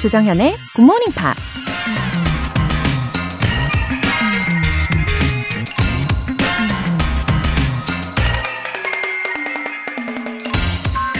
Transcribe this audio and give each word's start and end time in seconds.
조정현의 0.00 0.56
Good 0.76 0.82
Morning 0.82 1.12
Pops. 1.12 1.60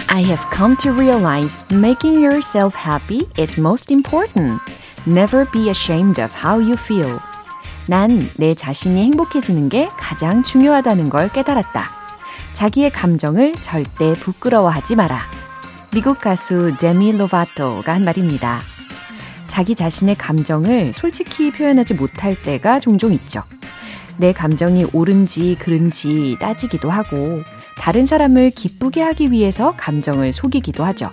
I 0.09 0.23
have 0.23 0.41
come 0.55 0.77
to 0.77 0.93
realize 0.93 1.61
making 1.73 2.23
yourself 2.23 2.77
happy 2.77 3.29
is 3.37 3.59
most 3.59 3.93
important. 3.93 4.61
Never 5.09 5.45
be 5.51 5.71
ashamed 5.71 6.23
of 6.23 6.33
how 6.33 6.61
you 6.61 6.75
feel. 6.75 7.19
난 7.89 8.31
내 8.37 8.55
자신이 8.55 9.03
행복해지는 9.03 9.71
게 9.71 9.89
가장 9.97 10.45
중요하다는 10.45 11.11
걸 11.11 11.31
깨달았다. 11.31 11.91
자기의 12.53 12.93
감정을 12.93 13.55
절대 13.61 14.13
부끄러워하지 14.15 14.95
마라. 14.95 15.21
미국 15.91 16.21
가수 16.21 16.75
데미 16.79 17.13
로바토가 17.13 17.95
한 17.95 18.05
말입니다. 18.05 18.61
자기 19.59 19.75
자신의 19.75 20.15
감정을 20.15 20.93
솔직히 20.93 21.51
표현하지 21.51 21.95
못할 21.95 22.41
때가 22.41 22.79
종종 22.79 23.13
있죠. 23.15 23.43
내 24.17 24.33
감정이 24.33 24.87
옳은지 24.93 25.57
그른지 25.59 26.37
따지기도 26.39 26.91
하고, 26.91 27.43
다른 27.77 28.07
사람을 28.07 28.53
기쁘게 28.53 29.03
하기 29.03 29.33
위해서 29.33 29.75
감정을 29.77 30.33
속이기도 30.33 30.85
하죠. 30.85 31.11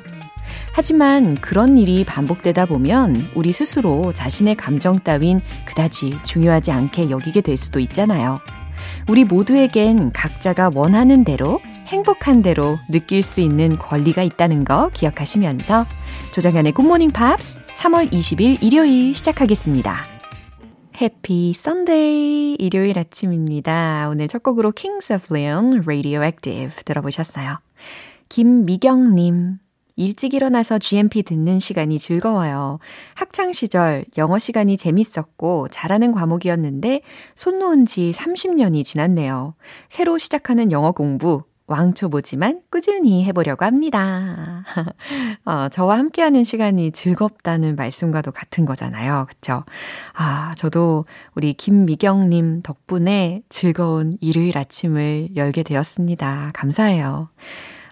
하지만 0.74 1.34
그런 1.34 1.80
일이 1.80 2.04
반복되다 2.04 2.68
보면 2.68 3.30
우리 3.34 3.52
스스로 3.52 4.14
자신의 4.14 4.58
감정 4.58 5.00
따윈 5.00 5.42
그다지 5.66 6.20
중요하지 6.24 6.72
않게 6.72 7.10
여기게 7.10 7.42
될 7.42 7.58
수도 7.58 7.80
있잖아요. 7.80 8.38
우리 9.10 9.24
모두에겐 9.24 10.12
각자가 10.12 10.70
원하는 10.76 11.24
대로 11.24 11.62
행복한 11.88 12.44
대로 12.44 12.78
느낄 12.90 13.24
수 13.24 13.40
있는 13.40 13.80
권리가 13.80 14.22
있다는 14.22 14.66
거 14.66 14.92
기억하시면서 14.94 15.88
조정현의 16.32 16.74
굿모닝 16.74 17.10
팝스 17.10 17.65
3월 17.76 18.10
20일 18.10 18.64
일요일 18.64 19.14
시작하겠습니다. 19.14 20.06
Happy 21.02 21.54
Sunday 21.54 22.56
일요일 22.58 22.98
아침입니다. 22.98 24.08
오늘 24.10 24.30
첫 24.30 24.44
곡으로 24.44 24.72
Kings 24.72 25.12
of 25.12 25.26
Leon 25.30 25.80
Radioactive 25.80 26.84
들어보셨어요. 26.86 27.60
김미경님 28.30 29.58
일찍 29.98 30.34
일어나서 30.34 30.80
GMP 30.80 31.24
듣는 31.24 31.60
시간이 31.60 32.00
즐거워요. 32.00 32.80
학창 33.14 33.52
시절 33.52 34.06
영어 34.18 34.40
시간이 34.40 34.78
재밌었고 34.78 35.68
잘하는 35.70 36.14
과목이었는데 36.14 37.02
손 37.36 37.60
놓은 37.60 37.86
지 37.86 38.12
30년이 38.16 38.86
지났네요. 38.86 39.54
새로 39.90 40.18
시작하는 40.18 40.72
영어 40.72 40.94
공부 40.94 41.44
왕초보지만 41.68 42.62
꾸준히 42.70 43.24
해보려고 43.26 43.66
합니다. 43.66 44.64
어, 45.46 45.68
저와 45.70 45.98
함께하는 45.98 46.44
시간이 46.44 46.92
즐겁다는 46.92 47.76
말씀과도 47.76 48.32
같은 48.32 48.66
거잖아요. 48.66 49.26
그쵸? 49.28 49.64
아, 50.14 50.54
저도 50.58 51.06
우리 51.34 51.54
김미경님 51.54 52.62
덕분에 52.62 53.42
즐거운 53.50 54.14
일요일 54.22 54.58
아침을 54.58 55.30
열게 55.36 55.64
되었습니다. 55.64 56.52
감사해요. 56.54 57.30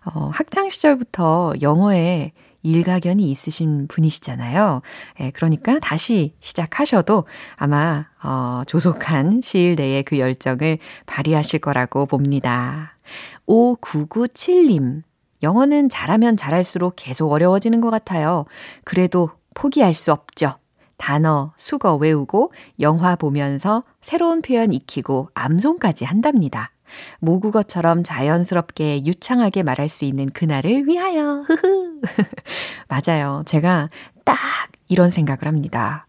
어, 0.06 0.30
학창 0.34 0.70
시절부터 0.70 1.54
영어에 1.62 2.34
일가견이 2.64 3.30
있으신 3.30 3.88
분이시잖아요. 3.88 4.82
예, 5.20 5.32
그러니까 5.32 5.80
다시 5.80 6.34
시작하셔도 6.40 7.26
아마 7.56 8.06
어, 8.24 8.64
조속한 8.66 9.42
시일 9.42 9.76
내에 9.76 10.02
그 10.02 10.18
열정을 10.18 10.78
발휘하실 11.06 11.60
거라고 11.60 12.06
봅니다. 12.06 12.93
5997님. 13.48 15.04
영어는 15.42 15.90
잘하면 15.90 16.38
잘할수록 16.38 16.94
계속 16.96 17.32
어려워지는 17.32 17.82
것 17.82 17.90
같아요. 17.90 18.46
그래도 18.84 19.30
포기할 19.54 19.94
수 19.94 20.12
없죠. 20.12 20.58
단어, 20.98 21.52
수거 21.58 21.96
외우고 21.96 22.54
영화 22.80 23.16
보면서 23.16 23.84
새로운 24.00 24.42
표현 24.42 24.72
익히고 24.72 25.30
암송까지 25.34 26.06
한답니다. 26.06 26.72
모국어처럼 27.20 28.04
자연스럽게 28.04 29.06
유창하게 29.06 29.64
말할 29.64 29.90
수 29.90 30.06
있는 30.06 30.30
그날을 30.30 30.88
위하여. 30.88 31.44
맞아요. 32.88 33.44
제가 33.46 33.90
딱 34.24 34.38
이런 34.88 35.10
생각을 35.10 35.46
합니다. 35.46 36.08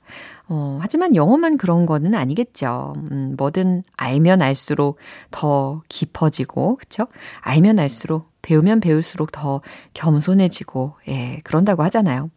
어, 0.57 0.79
하지만 0.81 1.17
영어만 1.17 1.57
그런 1.57 1.85
거는 1.85 2.15
아니겠죠. 2.15 2.93
음, 2.97 3.35
뭐든 3.37 3.83
알면 3.97 4.41
알수록 4.41 4.99
더 5.33 5.83
깊어지고, 5.89 6.77
그쵸? 6.77 7.09
알면 7.41 7.81
알수록, 7.81 8.31
배우면 8.43 8.79
배울수록 8.79 9.33
더 9.33 9.63
겸손해지고, 9.95 10.93
예, 11.09 11.41
그런다고 11.43 11.83
하잖아요. 11.83 12.31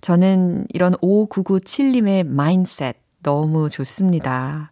저는 0.00 0.66
이런 0.68 0.92
5997님의 0.94 2.24
마인셋 2.28 2.94
너무 3.24 3.68
좋습니다. 3.68 4.70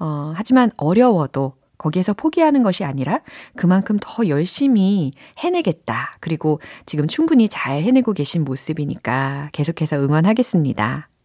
어, 0.00 0.32
하지만 0.34 0.72
어려워도 0.76 1.52
거기에서 1.78 2.12
포기하는 2.12 2.64
것이 2.64 2.82
아니라 2.82 3.20
그만큼 3.54 3.98
더 4.00 4.26
열심히 4.26 5.12
해내겠다. 5.38 6.16
그리고 6.18 6.60
지금 6.86 7.06
충분히 7.06 7.48
잘 7.48 7.82
해내고 7.82 8.14
계신 8.14 8.42
모습이니까 8.42 9.50
계속해서 9.52 9.96
응원하겠습니다. 9.98 11.08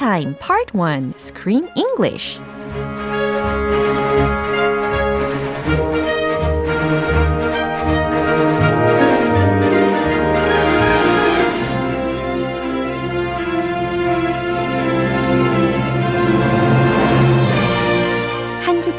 Time 0.00 0.34
Part 0.40 0.72
1 0.72 1.12
Screen 1.18 1.68
English 1.76 2.40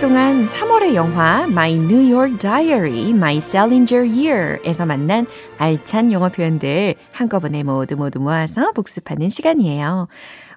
동안 0.02 0.48
3월의 0.48 0.96
영화 0.96 1.44
My 1.44 1.74
New 1.74 2.12
York 2.12 2.40
Diary, 2.40 3.12
My 3.12 3.38
Salinger 3.38 4.04
Year에서 4.04 4.88
만난 4.88 5.28
알찬 5.60 6.12
영어 6.12 6.30
표현들 6.30 6.96
한꺼번에 7.12 7.62
모두 7.62 7.96
모두 7.96 8.20
모아서 8.20 8.72
복습하는 8.72 9.30
시간이에요. 9.30 10.08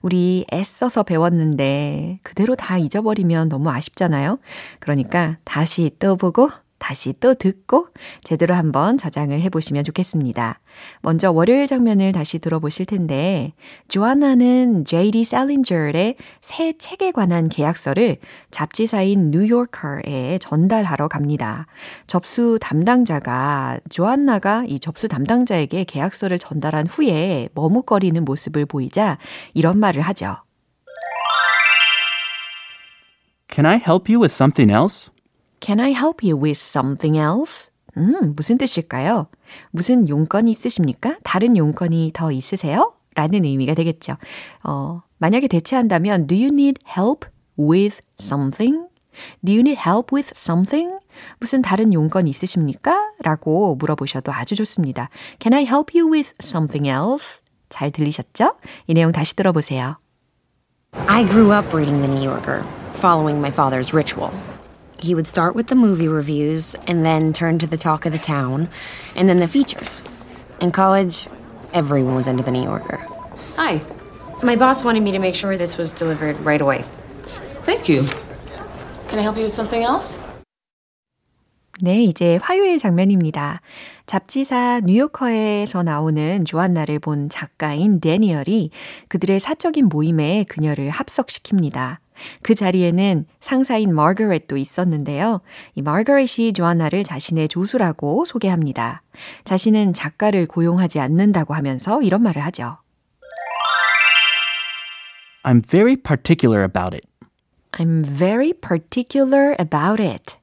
우리 0.04 0.44
애써서 0.52 1.02
배웠는데 1.02 2.18
그대로 2.22 2.54
다 2.54 2.76
잊어버리면 2.76 3.48
너무 3.48 3.70
아쉽잖아요. 3.70 4.38
그러니까 4.78 5.38
다시 5.44 5.90
떠보고 5.98 6.50
다시 6.84 7.14
또 7.18 7.32
듣고 7.32 7.88
제대로 8.24 8.54
한번 8.54 8.98
저장을 8.98 9.40
해보시면 9.40 9.84
좋겠습니다. 9.84 10.60
먼저 11.00 11.32
월요일 11.32 11.66
장면을 11.66 12.12
다시 12.12 12.38
들어보실 12.38 12.84
텐데, 12.84 13.54
조아나는 13.88 14.84
J.D. 14.84 15.24
셀린저의 15.24 16.16
새 16.42 16.74
책에 16.76 17.10
관한 17.10 17.48
계약서를 17.48 18.18
잡지사인 18.50 19.30
뉴요커에 19.30 20.36
전달하러 20.42 21.08
갑니다. 21.08 21.66
접수 22.06 22.58
담당자가 22.60 23.78
조안나가 23.88 24.64
이 24.68 24.78
접수 24.78 25.08
담당자에게 25.08 25.84
계약서를 25.84 26.38
전달한 26.38 26.86
후에 26.86 27.48
머뭇거리는 27.54 28.22
모습을 28.26 28.66
보이자 28.66 29.16
이런 29.54 29.78
말을 29.78 30.02
하죠. 30.02 30.36
Can 33.50 33.64
I 33.64 33.76
help 33.76 34.12
you 34.12 34.20
with 34.20 34.34
something 34.34 34.70
else? 34.70 35.13
Can 35.60 35.80
I 35.80 35.92
help 35.92 36.26
you 36.26 36.40
with 36.40 36.60
something 36.60 37.18
else? 37.18 37.70
음, 37.96 38.34
무슨 38.34 38.58
뜻일까요? 38.58 39.28
무슨 39.70 40.08
용건이 40.08 40.50
있으십니까? 40.50 41.16
다른 41.22 41.56
용건이 41.56 42.10
더 42.12 42.32
있으세요? 42.32 42.92
라는 43.14 43.44
의미가 43.44 43.74
되겠죠. 43.74 44.16
어, 44.64 45.02
만약에 45.18 45.46
대체한다면, 45.48 46.26
do 46.26 46.36
you 46.36 46.48
need 46.48 46.80
help 46.86 47.28
with 47.58 48.00
something? 48.20 48.88
Do 49.44 49.52
you 49.52 49.60
need 49.60 49.80
help 49.80 50.14
with 50.14 50.32
something? 50.36 50.98
무슨 51.38 51.62
다른 51.62 51.92
용건 51.92 52.26
있으십니까? 52.26 53.12
라고 53.22 53.76
물어보셔도 53.76 54.32
아주 54.32 54.56
좋습니다. 54.56 55.08
Can 55.38 55.54
I 55.54 55.62
help 55.64 55.96
you 55.96 56.10
with 56.10 56.34
something 56.42 56.88
else? 56.88 57.40
잘 57.68 57.90
들리셨죠? 57.92 58.56
이 58.88 58.94
내용 58.94 59.12
다시 59.12 59.36
들어보세요. 59.36 59.98
I 61.06 61.24
grew 61.26 61.52
up 61.52 61.68
reading 61.74 62.00
The 62.00 62.08
New 62.08 62.22
Yorker, 62.22 62.64
following 62.94 63.38
my 63.38 63.50
father's 63.50 63.94
ritual. 63.94 64.30
He 65.03 65.15
would 65.15 65.27
start 65.27 65.55
with 65.55 65.67
the 65.67 65.75
movie 65.75 66.07
reviews 66.07 66.75
and 66.87 67.05
then 67.05 67.31
turn 67.31 67.57
to 67.59 67.67
the 67.67 67.77
talk 67.77 68.05
of 68.05 68.11
the 68.11 68.19
town 68.19 68.69
and 69.15 69.29
then 69.29 69.39
the 69.39 69.47
features. 69.47 70.03
In 70.59 70.71
college, 70.71 71.27
everyone 71.73 72.15
was 72.15 72.27
into 72.27 72.43
The 72.43 72.51
New 72.51 72.63
Yorker. 72.63 72.97
Hi. 73.55 73.81
My 74.43 74.55
boss 74.55 74.83
wanted 74.83 75.03
me 75.03 75.11
to 75.11 75.19
make 75.19 75.35
sure 75.35 75.57
this 75.57 75.77
was 75.77 75.91
delivered 75.91 76.39
right 76.41 76.61
away. 76.61 76.83
Thank 77.63 77.87
you. 77.87 78.03
Can 79.07 79.19
I 79.19 79.21
help 79.21 79.37
you 79.37 79.43
with 79.43 79.53
something 79.53 79.83
else? 79.83 80.17
네, 81.81 82.03
이제 82.03 82.37
화요일 82.41 82.77
장면입니다. 82.77 83.61
잡지사 84.05 84.81
뉴요커에서 84.83 85.83
나오는 85.83 86.43
조안나를 86.43 86.99
본 86.99 87.29
작가인 87.29 88.01
데니얼이 88.01 88.71
그들의 89.07 89.39
사적인 89.39 89.87
모임에 89.87 90.43
그녀를 90.49 90.89
합석시킵니다. 90.89 91.99
그 92.42 92.54
자리에는 92.54 93.26
상사인 93.40 93.94
마거렛도 93.94 94.56
있었는데요. 94.56 95.40
이 95.74 95.82
마거렛이 95.82 96.52
조안나를 96.54 97.04
자신의 97.04 97.48
조수라고 97.48 98.24
소개합니다. 98.24 99.02
자신은 99.44 99.92
작가를 99.92 100.46
고용하지 100.46 101.00
않는다고 101.00 101.54
하면서 101.54 102.02
이런 102.02 102.22
말을 102.22 102.42
하죠. 102.44 102.78
I'm 105.44 105.62
very 105.62 105.96
particular 105.96 106.64
about 106.64 106.94
it. 106.94 107.06
I'm 107.72 108.04
very 108.04 108.52
particular 108.52 109.54
about 109.60 110.02
it. 110.02 110.36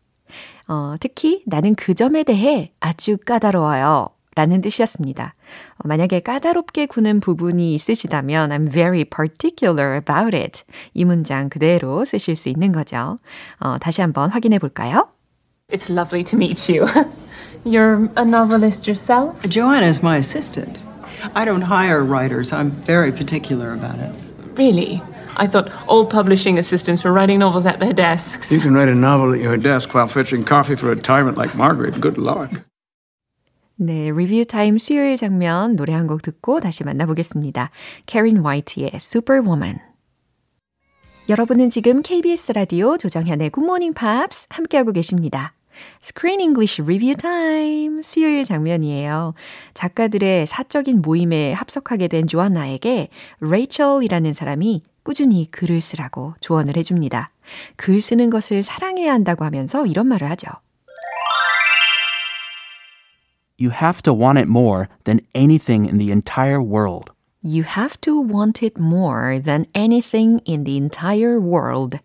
어, 0.68 0.96
특히 1.00 1.44
나는 1.48 1.76
그 1.76 1.94
점에 1.94 2.24
대해 2.24 2.72
아주 2.80 3.18
까다로워요. 3.18 4.10
라는 4.41 4.61
뜻이었습니다. 4.61 5.35
어, 5.79 5.89
만약에 5.89 6.21
까다롭게 6.21 6.87
구는 6.87 7.21
부분이 7.21 7.75
있으시다면 7.75 8.51
I'm 8.51 8.71
very 8.71 9.05
particular 9.05 9.97
about 9.97 10.37
it. 10.37 10.63
이 10.93 11.05
문장 11.05 11.49
그대로 11.49 12.05
쓰실 12.05 12.37
수 12.37 12.51
있는 12.51 12.71
거죠. 12.71 13.17
어, 13.59 13.79
다시 13.79 14.03
한번 14.03 14.31
확인해 14.31 14.59
볼까요? 14.59 15.09
It's 15.73 15.91
lovely 15.91 16.23
to 16.25 16.37
meet 16.37 16.71
you. 16.71 16.87
You're 17.65 18.09
a 18.17 18.25
novelist 18.25 18.87
yourself? 18.87 19.43
Joanna 19.49 19.89
is 19.89 20.03
my 20.03 20.19
assistant. 20.19 20.79
I 21.35 21.45
don't 21.45 21.63
hire 21.63 22.05
writers. 22.05 22.53
I'm 22.53 22.71
very 22.71 23.11
particular 23.11 23.73
about 23.73 23.99
it. 23.99 24.13
Really? 24.57 25.03
I 25.37 25.47
thought 25.47 25.71
all 25.89 26.07
publishing 26.07 26.59
assistants 26.59 27.03
were 27.03 27.13
writing 27.13 27.41
novels 27.41 27.67
at 27.67 27.81
their 27.81 27.93
desks. 27.93 28.53
You 28.53 28.61
can 28.61 28.75
write 28.75 28.89
a 28.89 28.95
novel 28.95 29.35
at 29.35 29.41
your 29.41 29.57
desk 29.57 29.95
while 29.95 30.07
fetching 30.07 30.45
coffee 30.45 30.77
for 30.77 30.93
a 30.93 30.97
tyrant 30.97 31.37
like 31.37 31.55
Margaret. 31.55 32.01
Good 32.01 32.17
luck. 32.19 32.51
네, 33.84 34.12
리뷰 34.12 34.46
타임 34.46 34.78
수요일 34.78 35.18
장면 35.18 35.76
노래 35.76 35.94
한 35.94 36.06
곡 36.06 36.22
듣고 36.22 36.60
다시 36.60 36.84
만나보겠습니다. 36.84 37.72
캐린 38.06 38.38
화이트의 38.38 38.92
Superwoman. 38.94 39.80
여러분은 41.30 41.72
지금 41.72 42.04
KBS 42.04 42.52
라디오 42.52 42.96
조정현의 42.98 43.50
Good 43.50 43.66
Morning 43.66 43.96
Pops 44.00 44.46
함께하고 44.50 44.92
계십니다. 44.92 45.56
Screen 46.04 46.42
English 46.42 46.80
Review 46.80 47.16
Time 47.16 48.04
수요일 48.04 48.46
장면이에요. 48.46 49.34
작가들의 49.74 50.46
사적인 50.46 51.02
모임에 51.02 51.54
합석하게 51.54 52.08
된 52.08 52.28
조안나에게 52.28 53.08
레이첼이라는 53.40 54.34
사람이 54.34 54.84
꾸준히 55.02 55.50
글을 55.50 55.82
쓰라고 55.82 56.36
조언을 56.40 56.78
해줍니다. 56.78 57.32
글 57.78 58.00
쓰는 58.00 58.30
것을 58.30 58.62
사랑해야 58.62 59.12
한다고 59.12 59.44
하면서 59.44 59.88
이런 59.88 60.06
말을 60.08 60.30
하죠. 60.30 60.50
You 63.62 63.70
have 63.70 64.02
to 64.04 64.12
want 64.12 64.40
it 64.40 64.48
more 64.48 64.90
than 65.04 65.22
anything 65.36 65.86
in 65.86 66.00
the 66.00 66.12
entire 66.12 66.60
world. 66.60 67.12
You 67.44 67.62
have 67.62 68.02
to 68.02 68.20
want 68.20 68.64
it 68.64 68.80
more 68.80 69.38
than 69.38 69.68
anything 69.76 70.42
in 70.48 70.64
the 70.64 70.78
entire 70.78 71.40
world. 71.40 72.00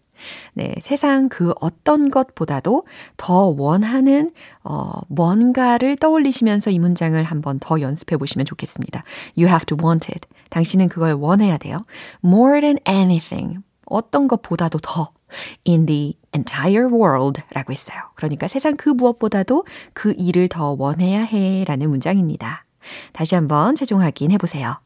네, 0.52 0.74
세상 0.82 1.30
그 1.30 1.54
어떤 1.58 2.10
것보다도 2.10 2.84
더 3.16 3.54
원하는 3.56 4.32
어, 4.64 5.00
뭔가를 5.08 5.96
떠올리시면서 5.96 6.70
이 6.70 6.78
문장을 6.78 7.22
한번 7.24 7.58
더 7.58 7.80
연습해 7.80 8.18
보시면 8.18 8.44
좋겠습니다. 8.44 9.02
You 9.38 9.48
have 9.48 9.64
to 9.64 9.78
want 9.82 10.12
it. 10.12 10.28
당신은 10.50 10.90
그걸 10.90 11.14
원해야 11.14 11.56
돼요. 11.56 11.86
More 12.22 12.60
than 12.60 12.78
anything. 12.86 13.60
어떤 13.86 14.28
것보다도 14.28 14.80
더. 14.82 15.15
In 15.63 15.85
the 15.85 16.15
entire 16.33 16.87
world 16.87 17.41
라고 17.53 17.71
했어요. 17.71 17.97
그러니까 18.15 18.47
세상 18.47 18.75
그 18.75 18.89
무엇보다도 18.89 19.65
그 19.93 20.13
일을 20.17 20.49
더 20.49 20.75
원해야 20.77 21.23
해 21.23 21.63
라는 21.65 21.89
문장입니다. 21.89 22.65
다시 23.13 23.35
한번 23.35 23.75
최종 23.75 24.01
확인해 24.01 24.37
보세요. 24.37 24.79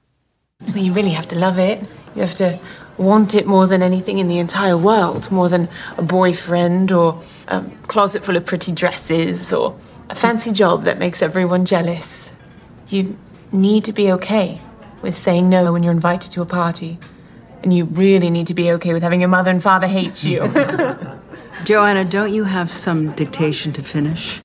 You 0.75 0.93
really 0.93 1.13
have 1.13 1.27
to 1.29 1.37
love 1.37 1.59
it. 1.59 1.81
You 2.15 2.21
have 2.21 2.35
to 2.35 2.59
want 2.97 3.35
it 3.35 3.45
more 3.45 3.67
than 3.67 3.81
anything 3.81 4.19
in 4.19 4.27
the 4.27 4.39
entire 4.39 4.77
world, 4.77 5.29
more 5.31 5.49
than 5.49 5.67
a 5.97 6.01
boyfriend 6.01 6.93
or 6.93 7.19
a 7.47 7.61
closet 7.87 8.23
full 8.23 8.37
of 8.37 8.45
pretty 8.45 8.71
dresses 8.71 9.51
or 9.51 9.75
a 10.09 10.15
fancy 10.15 10.51
job 10.51 10.83
that 10.83 10.97
makes 10.97 11.21
everyone 11.21 11.65
jealous. 11.65 12.31
You 12.87 13.17
need 13.51 13.83
to 13.85 13.91
be 13.91 14.11
okay 14.13 14.61
with 15.01 15.17
saying 15.17 15.49
no 15.49 15.73
when 15.73 15.83
you're 15.83 15.91
invited 15.91 16.31
to 16.31 16.41
a 16.41 16.45
party. 16.45 16.99
And 17.63 17.73
you 17.73 17.85
really 17.85 18.29
need 18.29 18.47
to 18.47 18.53
be 18.53 18.71
okay 18.73 18.93
with 18.93 19.01
having 19.01 19.21
your 19.21 19.29
mother 19.29 19.49
and 19.49 19.61
father 19.61 19.87
hate 19.87 20.23
you. 20.23 20.47
Joanna, 21.65 22.05
don't 22.05 22.31
you 22.31 22.43
have 22.43 22.71
some 22.71 23.11
dictation 23.15 23.73
to 23.73 23.81
finish? 23.81 24.41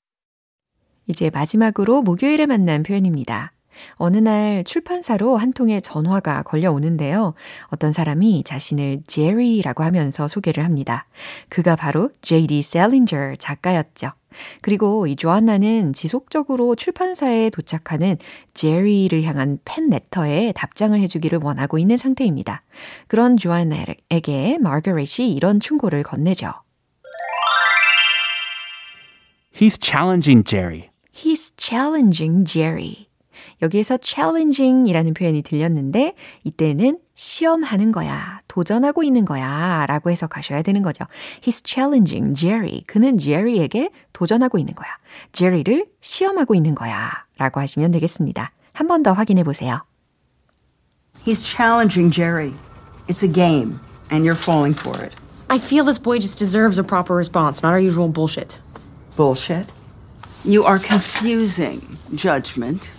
이제 1.07 1.29
마지막으로 1.29 2.01
목요일에 2.01 2.45
만난 2.45 2.83
표현입니다. 2.83 3.51
어느 3.94 4.16
날 4.16 4.64
출판사로 4.64 5.36
한 5.36 5.52
통의 5.52 5.82
전화가 5.82 6.42
걸려오는데요. 6.42 7.34
어떤 7.68 7.92
사람이 7.92 8.44
자신을 8.44 9.02
제리라고 9.06 9.82
하면서 9.84 10.28
소개를 10.28 10.64
합니다. 10.64 11.06
그가 11.48 11.76
바로 11.76 12.10
J.D. 12.22 12.62
셀린저 12.62 13.36
작가였죠. 13.38 14.12
그리고 14.60 15.06
이 15.06 15.16
조안나는 15.16 15.92
지속적으로 15.92 16.74
출판사에 16.74 17.50
도착하는 17.50 18.18
제리를 18.54 19.22
향한 19.22 19.58
팬 19.64 19.88
레터에 19.88 20.52
답장을 20.52 20.98
해주기를 21.00 21.40
원하고 21.42 21.78
있는 21.78 21.96
상태입니다. 21.96 22.62
그런 23.08 23.36
조안나에게 23.36 24.58
마거렛이 24.60 25.32
이런 25.32 25.60
충고를 25.60 26.02
건네죠. 26.02 26.52
He's 29.54 29.78
challenging 29.80 30.44
Jerry. 30.44 30.90
He's 31.14 31.52
challenging 31.56 32.44
Jerry. 32.44 33.08
여기에서 33.62 33.98
challenging이라는 34.00 35.14
표현이 35.14 35.42
들렸는데 35.42 36.14
이때는 36.44 36.98
시험하는 37.14 37.92
거야, 37.92 38.40
도전하고 38.48 39.02
있는 39.02 39.24
거야 39.24 39.86
라고 39.86 40.10
해석하셔야 40.10 40.62
되는 40.62 40.82
거죠. 40.82 41.04
He's 41.42 41.62
challenging 41.66 42.38
Jerry. 42.38 42.82
그는 42.86 43.18
Jerry에게 43.18 43.90
도전하고 44.12 44.58
있는 44.58 44.74
거야. 44.74 44.88
Jerry를 45.32 45.86
시험하고 46.00 46.54
있는 46.54 46.74
거야 46.74 47.10
라고 47.38 47.60
하시면 47.60 47.90
되겠습니다. 47.92 48.52
한 48.72 48.88
번 48.88 49.02
더 49.02 49.12
확인해 49.12 49.42
보세요. 49.42 49.82
He's 51.24 51.42
challenging 51.42 52.10
Jerry. 52.12 52.52
It's 53.08 53.22
a 53.22 53.28
game, 53.32 53.80
and 54.10 54.24
you're 54.24 54.36
falling 54.38 54.74
for 54.76 54.94
it. 55.02 55.14
I 55.48 55.58
feel 55.58 55.84
this 55.84 55.98
boy 55.98 56.18
just 56.18 56.38
deserves 56.38 56.78
a 56.78 56.84
proper 56.84 57.14
response, 57.14 57.62
not 57.62 57.72
our 57.72 57.80
usual 57.80 58.08
bullshit. 58.08 58.60
Bullshit. 59.16 59.72
You 60.44 60.64
are 60.64 60.78
confusing 60.78 61.80
judgment 62.14 62.92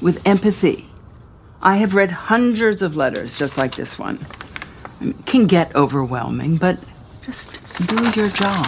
with 0.00 0.20
empathy. 0.26 0.86
I 1.62 1.76
have 1.76 1.94
read 1.94 2.10
hundreds 2.10 2.82
of 2.82 2.96
letters 2.96 3.34
just 3.34 3.56
like 3.56 3.76
this 3.76 3.98
one. 3.98 4.18
It 5.00 5.14
can 5.26 5.46
get 5.46 5.74
overwhelming, 5.74 6.56
but 6.56 6.78
just 7.24 7.60
do 7.86 7.96
your 8.16 8.28
job. 8.28 8.66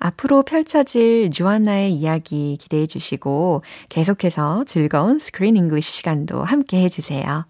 앞으로 0.00 0.42
펼쳐질 0.42 1.30
조안나의 1.30 1.92
이야기 1.92 2.56
기대해 2.58 2.86
주시고 2.86 3.62
계속해서 3.90 4.64
즐거운 4.66 5.18
스크린 5.18 5.56
잉글리시 5.56 5.92
시간도 5.92 6.42
함께 6.42 6.82
해주세요. 6.84 7.44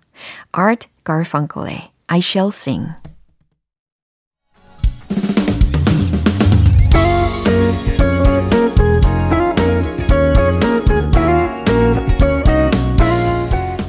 Art 0.58 0.88
Garfunkel의 1.06 1.90
I 2.08 2.18
Shall 2.18 2.48
Sing 2.52 2.88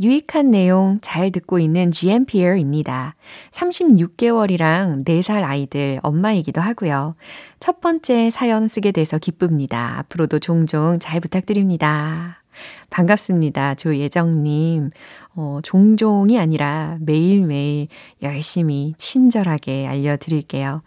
유익한 0.00 0.50
내용 0.50 0.98
잘 1.02 1.30
듣고 1.30 1.58
있는 1.58 1.90
GMPR입니다. 1.90 3.14
36개월이랑 3.52 5.04
4살 5.04 5.44
아이들 5.44 6.00
엄마이기도 6.02 6.60
하고요. 6.60 7.14
첫 7.60 7.80
번째 7.80 8.30
사연 8.30 8.68
쓰게 8.68 8.92
돼서 8.92 9.18
기쁩니다. 9.18 9.98
앞으로도 9.98 10.38
종종 10.38 10.98
잘 10.98 11.20
부탁드립니다. 11.20 12.42
반갑습니다. 12.90 13.74
조예정님. 13.74 14.90
어, 15.34 15.60
종종이 15.62 16.38
아니라 16.38 16.98
매일매일 17.00 17.88
열심히 18.22 18.94
친절하게 18.96 19.86
알려드릴게요. 19.86 20.82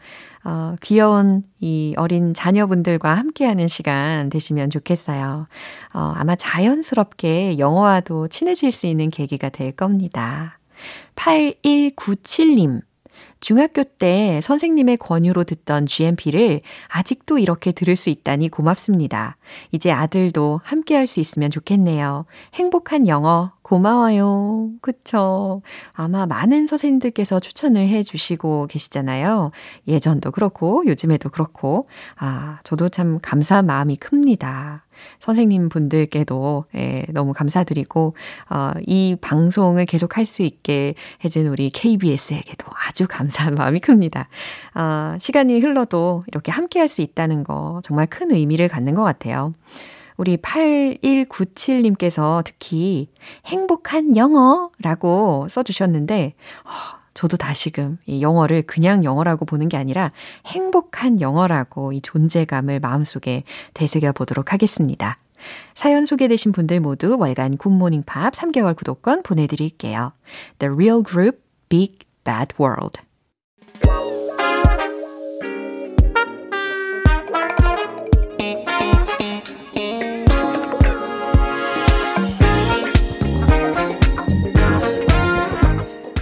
어, 0.45 0.75
귀여운 0.81 1.43
이 1.59 1.95
어린 1.97 2.35
자녀분들과 2.35 3.15
함께하는 3.15 3.67
시간 3.67 4.29
되시면 4.29 4.69
좋겠어요. 4.69 5.47
어, 5.93 6.13
아마 6.15 6.35
자연스럽게 6.35 7.57
영어와도 7.57 8.27
친해질 8.27 8.71
수 8.71 8.85
있는 8.85 9.09
계기가 9.09 9.49
될 9.49 9.71
겁니다. 9.71 10.59
8197님. 11.15 12.81
중학교 13.39 13.83
때 13.83 14.39
선생님의 14.41 14.97
권유로 14.97 15.43
듣던 15.43 15.85
GMP를 15.85 16.61
아직도 16.87 17.37
이렇게 17.39 17.71
들을 17.71 17.95
수 17.95 18.09
있다니 18.09 18.49
고맙습니다. 18.49 19.37
이제 19.71 19.91
아들도 19.91 20.61
함께 20.63 20.95
할 20.95 21.05
수 21.05 21.19
있으면 21.19 21.51
좋겠네요. 21.51 22.25
행복한 22.55 23.07
영어 23.07 23.51
고마워요. 23.61 24.69
그쵸. 24.81 25.61
아마 25.93 26.25
많은 26.27 26.67
선생님들께서 26.67 27.39
추천을 27.39 27.87
해 27.87 28.03
주시고 28.03 28.67
계시잖아요. 28.67 29.51
예전도 29.87 30.31
그렇고, 30.31 30.83
요즘에도 30.85 31.29
그렇고. 31.29 31.87
아, 32.17 32.59
저도 32.63 32.89
참 32.89 33.19
감사한 33.21 33.65
마음이 33.65 33.95
큽니다. 33.97 34.84
선생님 35.19 35.69
분들께도 35.69 36.65
예, 36.75 37.05
너무 37.09 37.33
감사드리고 37.33 38.15
어, 38.49 38.71
이 38.85 39.15
방송을 39.21 39.85
계속 39.85 40.17
할 40.17 40.25
수 40.25 40.41
있게 40.41 40.95
해준 41.23 41.45
우리 41.47 41.69
KBS에게도 41.69 42.65
아주 42.87 43.05
감사한 43.07 43.53
마음이 43.55 43.79
큽니다. 43.79 44.27
어, 44.73 45.15
시간이 45.19 45.59
흘러도 45.59 46.23
이렇게 46.27 46.51
함께 46.51 46.79
할 46.79 46.87
수 46.87 47.01
있다는 47.01 47.43
거 47.43 47.79
정말 47.83 48.07
큰 48.07 48.31
의미를 48.31 48.67
갖는 48.67 48.95
것 48.95 49.03
같아요. 49.03 49.53
우리 50.17 50.37
8197님께서 50.37 52.43
특히 52.45 53.09
행복한 53.45 54.15
영어라고 54.15 55.47
써주셨는데, 55.49 56.33
어, 56.63 56.69
저도 57.15 57.37
다시금 57.37 57.97
이 58.05 58.21
영어를 58.21 58.61
그냥 58.63 59.03
영어라고 59.03 59.45
보는 59.45 59.69
게 59.69 59.77
아니라 59.77 60.11
행복한 60.45 61.21
영어라고 61.21 61.93
이 61.93 62.01
존재감을 62.01 62.79
마음속에 62.79 63.43
되새겨 63.73 64.11
보도록 64.11 64.53
하겠습니다. 64.53 65.17
사연 65.75 66.05
소개되신 66.05 66.51
분들 66.51 66.79
모두 66.81 67.17
월간 67.17 67.57
굿모닝 67.57 68.03
팝 68.05 68.33
3개월 68.33 68.75
구독권 68.75 69.23
보내드릴게요. 69.23 70.11
The 70.59 70.73
Real 70.73 71.03
Group 71.03 71.39
Big 71.69 71.99
Bad 72.23 72.53
World 72.59 72.99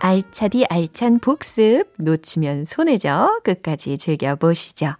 알차디 0.00 0.64
알찬 0.68 1.18
복습 1.20 1.92
놓치면 1.98 2.64
손해죠. 2.64 3.40
끝까지 3.44 3.98
즐겨보시죠. 3.98 4.94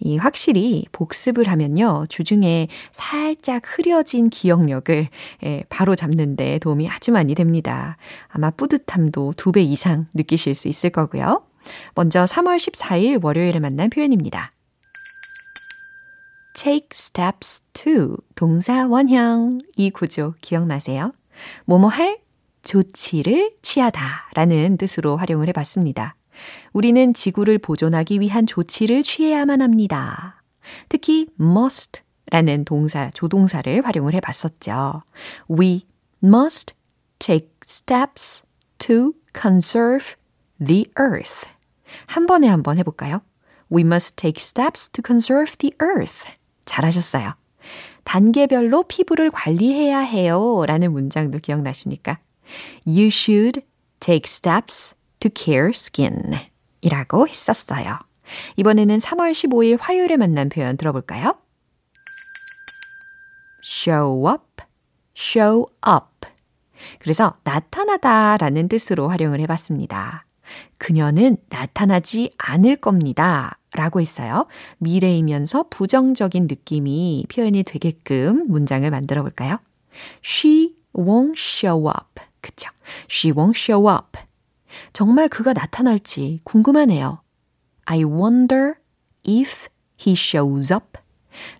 이 0.00 0.16
확실히 0.16 0.86
복습을 0.92 1.48
하면요. 1.48 2.06
주중에 2.08 2.68
살짝 2.92 3.62
흐려진 3.66 4.30
기억력을 4.30 5.08
예, 5.44 5.64
바로 5.68 5.94
잡는데 5.94 6.58
도움이 6.60 6.88
아주 6.88 7.12
많이 7.12 7.34
됩니다. 7.34 7.96
아마 8.28 8.50
뿌듯함도 8.50 9.34
두 9.36 9.52
배 9.52 9.62
이상 9.62 10.06
느끼실 10.14 10.54
수 10.54 10.68
있을 10.68 10.90
거고요. 10.90 11.42
먼저 11.94 12.24
3월 12.24 12.56
14일 12.56 13.22
월요일에 13.22 13.60
만난 13.60 13.90
표현입니다. 13.90 14.52
take 16.54 16.88
steps 16.92 17.62
to 17.72 18.16
동사 18.34 18.86
원형 18.86 19.60
이 19.76 19.90
구조 19.90 20.34
기억나세요? 20.40 21.12
뭐뭐 21.66 21.88
할 21.88 22.18
조치를 22.68 23.54
취하다 23.62 24.28
라는 24.34 24.76
뜻으로 24.76 25.16
활용을 25.16 25.48
해봤습니다. 25.48 26.16
우리는 26.74 27.14
지구를 27.14 27.56
보존하기 27.58 28.20
위한 28.20 28.46
조치를 28.46 29.02
취해야만 29.02 29.62
합니다. 29.62 30.42
특히 30.90 31.28
must 31.40 32.02
라는 32.30 32.66
동사, 32.66 33.10
조동사를 33.14 33.86
활용을 33.86 34.12
해봤었죠. 34.12 35.02
We 35.50 35.86
must 36.22 36.74
take 37.18 37.48
steps 37.66 38.42
to 38.76 39.14
conserve 39.34 40.16
the 40.64 40.84
earth. 41.00 41.48
한 42.04 42.26
번에 42.26 42.48
한 42.48 42.62
번 42.62 42.76
해볼까요? 42.76 43.22
We 43.72 43.82
must 43.82 44.16
take 44.16 44.42
steps 44.42 44.90
to 44.90 45.02
conserve 45.04 45.56
the 45.56 45.72
earth. 45.82 46.34
잘하셨어요. 46.66 47.32
단계별로 48.04 48.82
피부를 48.82 49.30
관리해야 49.30 50.00
해요. 50.00 50.64
라는 50.66 50.92
문장도 50.92 51.38
기억나십니까? 51.38 52.18
You 52.86 53.06
should 53.06 53.62
take 54.00 54.24
steps 54.26 54.94
to 55.20 55.30
care 55.34 55.70
skin. 55.70 56.34
이라고 56.80 57.26
했었어요. 57.26 57.98
이번에는 58.56 58.98
3월 58.98 59.32
15일 59.32 59.78
화요일에 59.80 60.16
만난 60.16 60.48
표현 60.48 60.76
들어볼까요? 60.76 61.36
show 63.64 64.28
up, 64.28 64.64
show 65.16 65.66
up. 65.86 66.28
그래서 66.98 67.36
나타나다 67.44 68.36
라는 68.36 68.68
뜻으로 68.68 69.08
활용을 69.08 69.40
해봤습니다. 69.40 70.24
그녀는 70.78 71.36
나타나지 71.48 72.32
않을 72.38 72.76
겁니다. 72.76 73.58
라고 73.74 74.00
했어요. 74.00 74.46
미래이면서 74.78 75.66
부정적인 75.68 76.46
느낌이 76.48 77.26
표현이 77.28 77.64
되게끔 77.64 78.46
문장을 78.48 78.88
만들어 78.90 79.22
볼까요? 79.22 79.58
She 80.24 80.74
won't 80.94 81.34
show 81.36 81.88
up. 81.88 82.27
그쵸? 82.40 82.70
She 83.10 83.32
won't 83.34 83.56
show 83.56 83.90
up. 83.90 84.18
정말 84.92 85.28
그가 85.28 85.52
나타날지 85.52 86.40
궁금하네요. 86.44 87.22
I 87.86 88.04
wonder 88.04 88.74
if 89.26 89.68
he 90.00 90.14
shows 90.14 90.72
up. 90.72 90.98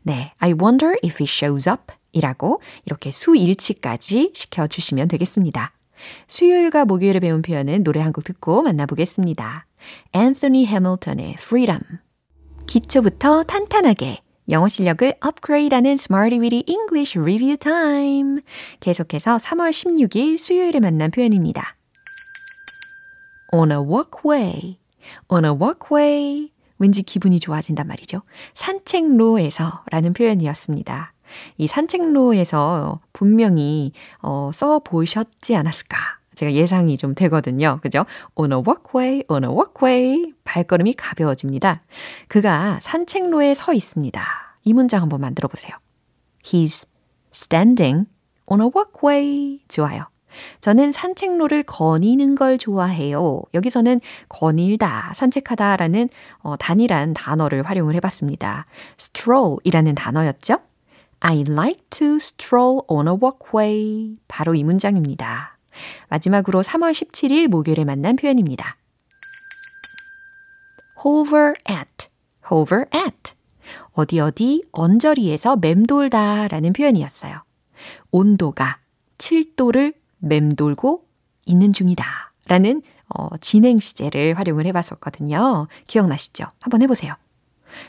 네, 0.02 0.32
I 0.38 0.52
wonder 0.52 0.98
if 1.04 1.16
he 1.20 1.26
shows 1.26 1.68
up. 1.68 1.94
이라고 2.12 2.60
이렇게 2.84 3.10
수일치까지 3.10 4.32
시켜주시면 4.34 5.08
되겠습니다. 5.08 5.72
수요일과 6.28 6.84
목요일에 6.84 7.20
배운 7.20 7.42
표현은 7.42 7.82
노래 7.84 8.00
한 8.00 8.12
곡 8.12 8.24
듣고 8.24 8.62
만나보겠습니다. 8.62 9.66
앤서니 10.12 10.66
해밀턴의 10.66 11.34
Freedom. 11.38 11.80
기초부터 12.66 13.44
탄탄하게 13.44 14.20
영어 14.50 14.66
실력을 14.66 15.14
업그레이드하는 15.20 15.92
Smarty 15.92 16.40
Weedy 16.40 16.64
English 16.66 17.18
Review 17.18 17.56
Time. 17.58 18.40
계속해서 18.80 19.36
3월 19.36 19.70
16일 19.70 20.38
수요일에 20.38 20.80
만난 20.80 21.10
표현입니다. 21.10 21.76
On 23.52 23.70
a 23.70 23.76
walkway. 23.76 24.78
On 25.28 25.44
a 25.44 25.50
walkway. 25.50 26.50
왠지 26.78 27.02
기분이 27.02 27.40
좋아진단 27.40 27.86
말이죠. 27.86 28.22
산책로에서 28.54 29.84
라는 29.90 30.14
표현이었습니다. 30.14 31.12
이 31.58 31.66
산책로에서 31.66 33.00
분명히 33.12 33.92
어, 34.22 34.50
써 34.54 34.78
보셨지 34.78 35.56
않았을까? 35.56 36.17
제가 36.38 36.52
예상이 36.52 36.96
좀 36.96 37.16
되거든요. 37.16 37.80
그죠? 37.82 38.06
On 38.36 38.52
a 38.52 38.58
walkway, 38.58 39.24
on 39.28 39.42
a 39.42 39.50
walkway. 39.50 40.32
발걸음이 40.44 40.94
가벼워집니다. 40.94 41.82
그가 42.28 42.78
산책로에 42.80 43.54
서 43.54 43.72
있습니다. 43.72 44.22
이 44.62 44.72
문장 44.72 45.02
한번 45.02 45.20
만들어 45.20 45.48
보세요. 45.48 45.76
He's 46.44 46.86
standing 47.34 48.06
on 48.46 48.60
a 48.60 48.68
walkway. 48.72 49.58
좋아요. 49.66 50.06
저는 50.60 50.92
산책로를 50.92 51.64
거니는 51.64 52.36
걸 52.36 52.56
좋아해요. 52.56 53.42
여기서는 53.54 54.00
거닐다, 54.28 55.10
산책하다 55.16 55.78
라는 55.78 56.08
어, 56.38 56.56
단일한 56.56 57.14
단어를 57.14 57.64
활용을 57.64 57.96
해봤습니다. 57.96 58.64
stroll 59.00 59.56
이라는 59.64 59.96
단어였죠? 59.96 60.58
I 61.18 61.44
like 61.48 61.82
to 61.90 62.16
stroll 62.16 62.82
on 62.86 63.08
a 63.08 63.14
walkway. 63.20 64.14
바로 64.28 64.54
이 64.54 64.62
문장입니다. 64.62 65.57
마지막으로 66.08 66.62
3월 66.62 66.92
17일 66.92 67.48
목요일에 67.48 67.84
만난 67.84 68.16
표현입니다. 68.16 68.76
hover 71.04 71.54
at, 71.68 72.08
hover 72.50 72.86
at. 72.94 73.32
어디 73.92 74.20
어디 74.20 74.64
언저리에서 74.72 75.56
맴돌다 75.56 76.48
라는 76.48 76.72
표현이었어요. 76.72 77.42
온도가 78.10 78.78
7도를 79.18 79.94
맴돌고 80.18 81.04
있는 81.46 81.72
중이다 81.72 82.32
라는 82.46 82.82
어, 83.08 83.36
진행 83.38 83.78
시제를 83.78 84.38
활용을 84.38 84.66
해봤었거든요. 84.66 85.66
기억나시죠? 85.86 86.46
한번 86.60 86.82
해보세요. 86.82 87.14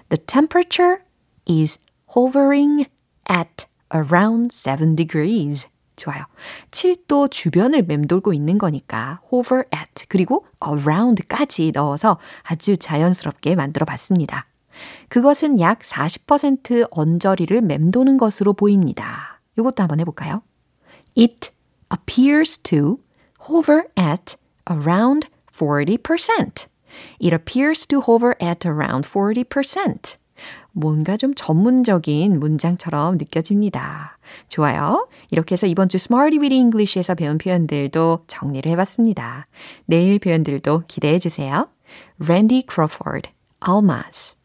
The 0.09 0.23
temperature 0.25 1.01
is 1.47 1.79
hovering 2.15 2.85
at 3.29 3.65
around 3.93 4.51
7 4.51 4.95
degrees. 4.95 5.67
좋아요. 5.99 6.23
7도 6.71 7.29
주변을 7.29 7.83
맴돌고 7.83 8.33
있는 8.33 8.57
거니까 8.57 9.21
hover 9.31 9.65
at 9.73 10.07
그리고 10.07 10.45
around까지 10.65 11.71
넣어서 11.75 12.17
아주 12.43 12.77
자연스럽게 12.77 13.55
만들어 13.55 13.85
봤습니다. 13.85 14.47
그것은 15.09 15.59
약 15.59 15.79
40% 15.79 16.87
언저리를 16.89 17.61
맴도는 17.61 18.17
것으로 18.17 18.53
보입니다. 18.53 19.41
이것도 19.57 19.83
한번 19.83 19.99
해볼까요? 19.99 20.41
It 21.17 21.51
appears 21.91 22.57
to 22.59 22.99
hover 23.49 23.83
at 23.97 24.37
around 24.69 25.27
40%. 25.53 26.67
It 27.21 27.35
appears 27.35 27.87
to 27.87 28.01
hover 28.01 28.35
at 28.41 28.67
around 28.67 29.07
40%. 29.07 30.17
뭔가 30.71 31.17
좀 31.17 31.33
전문적인 31.35 32.39
문장처럼 32.39 33.17
느껴집니다. 33.17 34.18
좋아요. 34.47 35.07
이렇게 35.31 35.53
해서 35.53 35.67
이번 35.67 35.89
주 35.89 35.95
Smarty 35.95 36.39
Weedy 36.39 36.59
English에서 36.59 37.15
배운 37.15 37.37
표현들도 37.37 38.23
정리를 38.27 38.71
해봤습니다. 38.71 39.47
내일 39.85 40.19
표현들도 40.19 40.83
기대해 40.87 41.19
주세요. 41.19 41.67
Randy 42.19 42.63
Crawford, 42.67 43.29
Almas. 43.67 44.37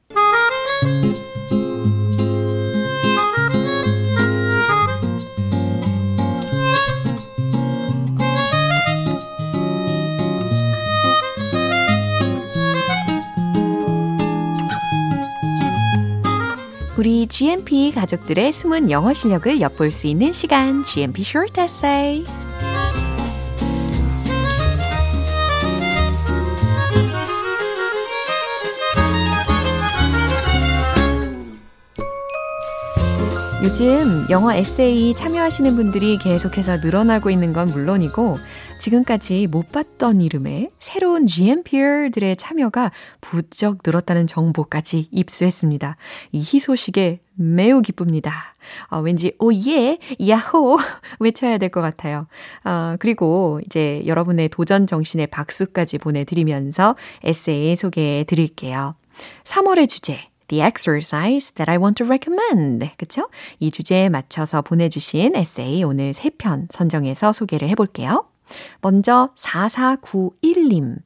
우리 17.04 17.26
GMP 17.26 17.92
가족들의 17.92 18.50
숨은 18.54 18.90
영어 18.90 19.12
실력을 19.12 19.61
엿볼 19.61 19.90
수 19.90 20.06
있는 20.06 20.32
시간, 20.32 20.82
GMP 20.84 21.20
Short 21.20 21.61
Essay. 21.61 22.25
요즘 33.62 34.26
영어 34.30 34.54
에세이 34.54 35.14
참여하시는 35.14 35.76
분들이 35.76 36.16
계속해서 36.16 36.78
늘어나고 36.78 37.28
있는 37.28 37.52
건 37.52 37.68
물론이고 37.68 38.38
지금까지 38.78 39.47
못 39.47 39.73
봤던 39.73 40.21
이름의 40.21 40.71
새로운 40.78 41.26
GMP들의 41.26 42.37
참여가 42.37 42.90
부쩍 43.21 43.78
늘었다는 43.85 44.26
정보까지 44.26 45.09
입수했습니다. 45.11 45.97
이 46.33 46.38
희소식에 46.40 47.21
매우 47.35 47.81
기쁩니다. 47.81 48.54
어, 48.90 48.99
왠지 49.00 49.33
오예 49.38 49.99
야호 50.28 50.78
외쳐야 51.21 51.56
될 51.58 51.71
것 51.71 51.80
같아요. 51.80 52.26
어, 52.65 52.97
그리고 52.99 53.60
이제 53.65 54.02
여러분의 54.06 54.50
도전 54.50 54.87
정신에 54.87 55.26
박수까지 55.26 55.99
보내드리면서 55.99 56.95
에세이 57.23 57.76
소개해 57.76 58.25
드릴게요. 58.25 58.95
3월의 59.45 59.89
주제 59.89 60.19
The 60.49 60.63
exercise 60.63 61.54
that 61.54 61.71
I 61.71 61.78
want 61.78 62.02
to 62.02 62.06
recommend. 62.06 62.91
그쵸? 62.99 63.28
이 63.60 63.71
주제에 63.71 64.10
맞춰서 64.10 64.60
보내주신 64.60 65.34
에세이 65.34 65.82
오늘 65.84 66.13
3편 66.13 66.67
선정해서 66.71 67.32
소개를 67.32 67.69
해볼게요. 67.71 68.26
먼저 68.80 69.30
4491님. 69.37 70.99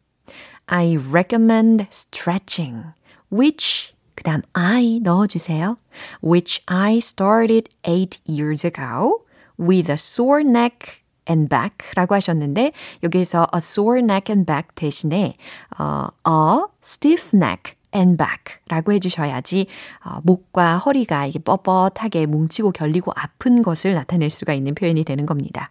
I 0.66 0.96
recommend 0.96 1.86
stretching, 1.90 2.92
which 3.32 3.94
그 4.14 4.22
다음 4.24 4.42
I 4.52 5.00
넣어주세요. 5.02 5.76
which 6.22 6.62
I 6.66 6.98
started 6.98 7.70
8 7.84 8.20
years 8.26 8.66
ago 8.66 9.24
with 9.58 9.90
a 9.90 9.94
sore 9.94 10.42
neck 10.42 11.02
and 11.28 11.48
back 11.48 11.92
라고 11.94 12.14
하셨는데 12.14 12.72
여기에서 13.02 13.46
a 13.54 13.58
sore 13.58 14.00
neck 14.00 14.32
and 14.32 14.46
back 14.46 14.68
대신에 14.74 15.36
어, 15.78 16.08
a 16.26 16.64
stiff 16.82 17.34
neck 17.34 17.74
and 17.94 18.16
back 18.16 18.60
라고 18.68 18.92
해주셔야지 18.92 19.66
어, 20.04 20.20
목과 20.22 20.78
허리가 20.78 21.26
이게 21.26 21.38
뻣뻣하게 21.38 22.26
뭉치고 22.26 22.72
결리고 22.72 23.12
아픈 23.14 23.62
것을 23.62 23.94
나타낼 23.94 24.30
수가 24.30 24.52
있는 24.52 24.74
표현이 24.74 25.04
되는 25.04 25.26
겁니다. 25.26 25.70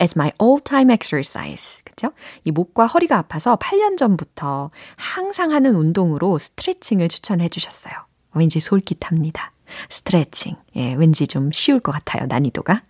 As 0.00 0.14
my 0.16 0.32
all-time 0.40 0.92
exercise. 0.92 1.82
그죠? 1.84 2.12
이 2.44 2.50
목과 2.50 2.86
허리가 2.86 3.18
아파서 3.18 3.56
8년 3.56 3.96
전부터 3.96 4.70
항상 4.96 5.52
하는 5.52 5.74
운동으로 5.74 6.38
스트레칭을 6.38 7.08
추천해 7.08 7.48
주셨어요. 7.48 7.94
왠지 8.34 8.60
솔깃합니다. 8.60 9.52
스트레칭. 9.88 10.56
예, 10.76 10.94
왠지 10.94 11.26
좀 11.26 11.50
쉬울 11.52 11.80
것 11.80 11.92
같아요. 11.92 12.26
난이도가. 12.26 12.82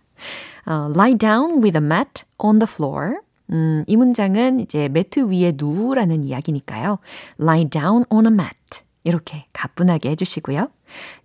Uh, 0.66 0.92
lie 0.94 1.14
down 1.16 1.62
with 1.62 1.76
a 1.76 1.82
mat 1.85 2.24
on 2.38 2.58
the 2.58 2.68
floor. 2.68 3.16
음, 3.50 3.85
이 3.87 3.96
문장은 3.96 4.61
이제 4.61 4.88
매트 4.88 5.30
위에 5.30 5.52
누우라는 5.56 6.24
이야기니까요. 6.24 6.98
lie 7.40 7.68
down 7.68 8.04
on 8.11 8.26
a 8.26 8.32
mat. 8.32 8.82
이렇게 9.04 9.46
가뿐하게 9.52 10.11
해주시고요. 10.11 10.70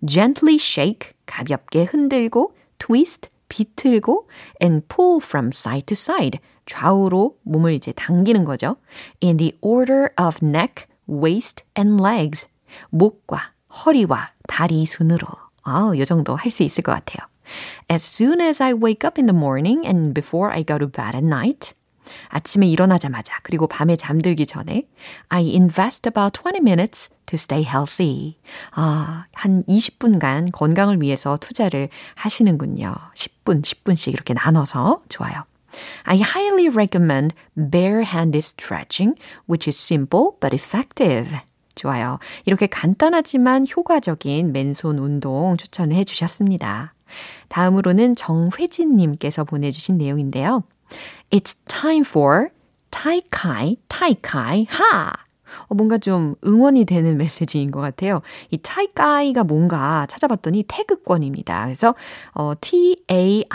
gently 0.06 0.56
shake. 0.56 1.12
가볍게 1.26 1.84
흔들고 1.84 2.54
twist. 2.78 3.30
비틀고 3.48 4.28
and 4.62 4.86
pull 4.88 5.20
from 5.22 5.50
side 5.54 5.86
to 5.86 5.94
side. 5.94 6.38
좌우로 6.66 7.36
몸을 7.42 7.72
이제 7.72 7.92
당기는 7.92 8.44
거죠. 8.44 8.76
In 9.22 9.36
the 9.38 9.56
order 9.60 10.08
of 10.20 10.44
neck, 10.44 10.86
waist 11.08 11.64
and 11.78 12.02
legs. 12.02 12.46
목과 12.90 13.52
허리와 13.84 14.32
다리 14.46 14.84
순으로. 14.86 15.26
아, 15.62 15.92
요 15.96 16.04
정도 16.04 16.36
할 16.36 16.50
수 16.50 16.62
있을 16.62 16.82
것 16.82 16.92
같아요. 16.92 17.26
As 17.90 18.04
soon 18.04 18.40
as 18.40 18.62
I 18.62 18.72
wake 18.74 19.06
up 19.06 19.20
in 19.20 19.26
the 19.26 19.36
morning 19.36 19.86
and 19.86 20.12
before 20.12 20.52
I 20.52 20.64
go 20.64 20.78
to 20.78 20.86
bed 20.86 21.16
at 21.16 21.24
night. 21.24 21.72
아침에 22.28 22.66
일어나자마자 22.66 23.38
그리고 23.42 23.66
밤에 23.66 23.96
잠들기 23.96 24.46
전에 24.46 24.88
I 25.28 25.50
invest 25.50 26.08
about 26.08 26.40
20 26.40 26.60
minutes 26.62 27.10
to 27.26 27.34
stay 27.34 27.62
healthy. 27.62 28.36
아, 28.72 29.26
한 29.32 29.62
20분간 29.64 30.50
건강을 30.52 31.02
위해서 31.02 31.36
투자를 31.36 31.90
하시는군요. 32.14 32.94
10 33.14 33.37
분, 33.48 33.62
10분씩 33.62 34.12
이렇게 34.12 34.34
나눠서 34.34 35.00
좋아요. 35.08 35.44
I 36.04 36.18
highly 36.20 36.68
recommend 36.68 37.34
barehanded 37.56 38.44
stretching, 38.44 39.18
which 39.48 39.66
is 39.66 39.78
simple 39.78 40.32
but 40.38 40.54
effective. 40.54 41.34
좋아요. 41.74 42.18
이렇게 42.44 42.66
간단하지만 42.66 43.66
효과적인 43.74 44.52
맨손 44.52 44.98
운동 44.98 45.56
추천을 45.56 45.96
해주셨습니다. 45.96 46.92
다음으로는 47.48 48.16
정회진님께서 48.16 49.44
보내주신 49.44 49.96
내용인데요. 49.96 50.64
It's 51.30 51.56
time 51.66 52.04
for 52.06 52.48
타이카이, 52.90 53.78
하! 54.68 55.08
어, 55.08 55.27
뭔가 55.68 55.98
좀 55.98 56.34
응원이 56.44 56.84
되는 56.84 57.16
메시지인 57.18 57.70
것 57.70 57.80
같아요. 57.80 58.20
이 58.50 58.58
타이카이가 58.58 59.44
뭔가 59.44 60.06
찾아봤더니 60.06 60.64
태극권입니다. 60.68 61.64
그래서 61.64 61.94
어, 62.32 62.52
T-A-I-C-H-I라는 62.60 63.48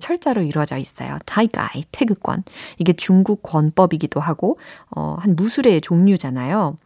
철자로 0.00 0.42
이루어져 0.42 0.76
있어요. 0.76 1.18
타이카이, 1.26 1.84
태극권. 1.92 2.44
이게 2.78 2.92
중국 2.92 3.42
권법이기도 3.42 4.20
하고 4.20 4.58
어, 4.94 5.16
한 5.18 5.36
무술의 5.36 5.80
종류잖아요. 5.80 6.76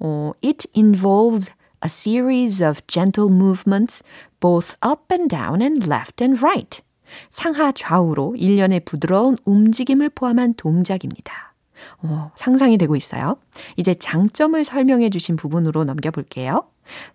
어, 0.00 0.32
it 0.42 0.66
involves 0.74 1.52
a 1.84 1.88
series 1.88 2.62
of 2.62 2.80
gentle 2.86 3.30
movements 3.30 4.02
both 4.40 4.76
up 4.84 5.12
and 5.12 5.28
down 5.28 5.62
and 5.62 5.86
left 5.86 6.22
and 6.22 6.42
right. 6.42 6.82
상하 7.30 7.72
좌우로 7.72 8.36
일련의 8.36 8.80
부드러운 8.80 9.36
움직임을 9.44 10.10
포함한 10.10 10.54
동작입니다. 10.54 11.49
어, 12.02 12.30
상상이 12.34 12.78
되고 12.78 12.96
있어요. 12.96 13.36
이제 13.76 13.94
장점을 13.94 14.62
설명해 14.64 15.10
주신 15.10 15.36
부분으로 15.36 15.84
넘겨볼게요. 15.84 16.64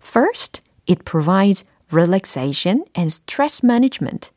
First, 0.02 0.62
it 0.88 1.02
provides 1.04 1.64
relaxation 1.92 2.84
and 2.96 3.08
stress 3.08 3.64
management. 3.64 4.30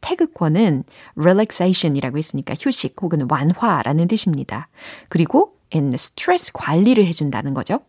태극권은 0.00 0.84
relaxation이라고 1.16 2.18
했으니까 2.18 2.54
휴식 2.58 2.96
혹은 3.00 3.26
완화라는 3.28 4.08
뜻입니다. 4.08 4.68
그리고 5.08 5.56
and 5.74 5.94
stress 5.94 6.52
관리를 6.52 7.04
해준다는 7.06 7.54
거죠. 7.54 7.80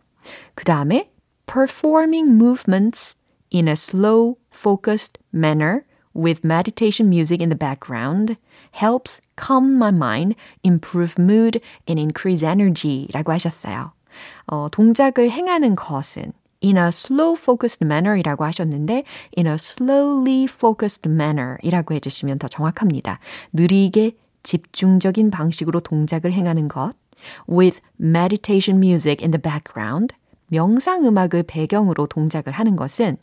그 0.55 0.65
다음에 0.65 1.09
performing 1.45 2.31
movements 2.31 3.15
in 3.53 3.67
a 3.67 3.73
slow, 3.73 4.35
focused 4.53 5.19
manner 5.33 5.83
with 6.15 6.41
meditation 6.43 7.07
music 7.07 7.41
in 7.41 7.49
the 7.49 7.57
background 7.57 8.35
helps 8.81 9.21
calm 9.35 9.75
my 9.77 9.89
mind, 9.89 10.35
improve 10.63 11.15
mood, 11.17 11.59
and 11.87 11.99
increase 11.99 12.47
energy 12.47 13.07
라고 13.11 13.31
하셨어요. 13.31 13.91
어, 14.47 14.67
동작을 14.71 15.29
행하는 15.29 15.75
것은 15.75 16.33
in 16.63 16.77
a 16.77 16.87
slow 16.87 17.35
focused 17.37 17.83
manner 17.85 18.17
이라고 18.17 18.45
하셨는데 18.45 19.03
in 19.37 19.47
a 19.47 19.53
slowly 19.53 20.45
focused 20.45 21.07
manner 21.07 21.57
이라고 21.61 21.93
해주시면 21.93 22.39
더 22.39 22.47
정확합니다. 22.47 23.19
느리게 23.53 24.13
집중적인 24.43 25.29
방식으로 25.29 25.81
동작을 25.81 26.31
행하는 26.31 26.67
것 26.67 26.93
with 27.49 27.81
meditation 27.99 28.77
music 28.83 29.23
in 29.23 29.31
the 29.31 29.41
background 29.41 30.15
명상 30.47 31.05
음악을 31.05 31.43
배경으로 31.43 32.07
동작을 32.07 32.53
하는 32.53 32.75
것은 32.75 33.17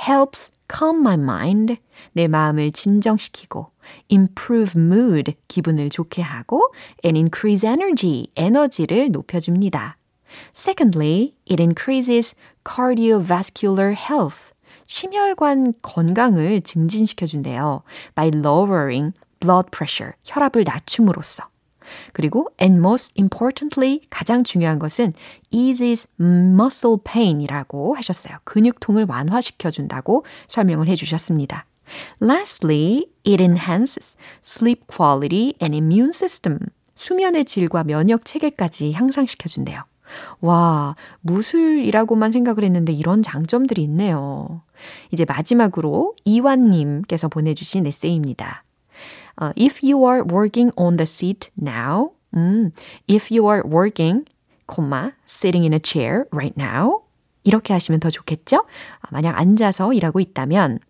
helps 0.00 0.52
calm 0.72 1.00
my 1.00 1.14
mind 1.14 1.76
내 2.12 2.28
마음을 2.28 2.72
진정시키고 2.72 3.70
improve 4.10 4.80
mood 4.80 5.34
기분을 5.48 5.90
좋게 5.90 6.22
하고 6.22 6.72
and 7.04 7.18
increase 7.18 7.68
energy 7.68 8.28
에너지를 8.36 9.10
높여줍니다. 9.10 9.96
Secondly, 10.54 11.34
it 11.50 11.60
increases 11.60 12.34
cardiovascular 12.64 13.94
health 13.94 14.52
심혈관 14.86 15.74
건강을 15.82 16.62
증진시켜준대요. 16.62 17.82
by 18.14 18.30
lowering 18.34 19.12
blood 19.38 19.70
pressure 19.70 20.12
혈압을 20.24 20.64
낮춤으로써 20.64 21.44
그리고 22.12 22.48
and 22.60 22.78
most 22.78 23.12
importantly 23.18 24.00
가장 24.10 24.44
중요한 24.44 24.78
것은 24.78 25.14
eases 25.50 26.06
muscle 26.20 26.98
pain이라고 27.04 27.94
하셨어요. 27.94 28.36
근육통을 28.44 29.06
완화시켜 29.08 29.70
준다고 29.70 30.24
설명을 30.48 30.88
해 30.88 30.94
주셨습니다. 30.94 31.66
Lastly, 32.20 33.06
it 33.24 33.42
enhances 33.42 34.16
sleep 34.42 34.86
quality 34.86 35.54
and 35.60 35.74
immune 35.74 36.10
system. 36.10 36.58
수면의 36.94 37.44
질과 37.44 37.84
면역 37.84 38.24
체계까지 38.24 38.92
향상시켜 38.92 39.48
준대요. 39.48 39.84
와, 40.40 40.96
무술이라고만 41.20 42.32
생각을 42.32 42.64
했는데 42.64 42.92
이런 42.92 43.22
장점들이 43.22 43.82
있네요. 43.84 44.62
이제 45.12 45.24
마지막으로 45.24 46.14
이완님께서 46.24 47.28
보내주신 47.28 47.86
에세이입니다. 47.86 48.64
Uh, 49.40 49.52
if 49.56 49.80
you 49.82 50.04
are 50.04 50.22
working 50.22 50.72
on 50.76 50.96
the 50.96 51.06
seat 51.06 51.50
now, 51.60 52.10
음, 52.34 52.72
if 53.08 53.32
you 53.34 53.48
are 53.48 53.62
working, 53.66 54.24
comma, 54.66 55.12
sitting 55.26 55.64
in 55.64 55.72
a 55.72 55.80
chair 55.82 56.26
right 56.32 56.54
now, 56.58 57.02
이렇게 57.42 57.72
하시면 57.72 58.00
더 58.00 58.10
좋겠죠? 58.10 58.66
만약 59.10 59.38
앉아서 59.38 59.92
일하고 59.94 60.20
있다면 60.20 60.80